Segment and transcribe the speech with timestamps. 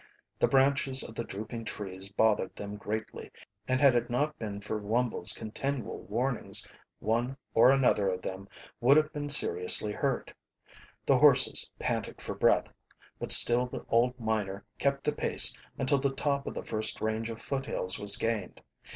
[0.39, 3.29] The branches of the drooping trees bothered them greatly,
[3.67, 8.97] and had it not been for Wumble's continual warnings one or another of them would
[8.97, 10.33] have been seriously hurt.
[11.05, 12.73] The horses panted for breath,
[13.19, 17.29] but still the old miner kept the pace until the top of the first range
[17.29, 18.59] of foothills was gained.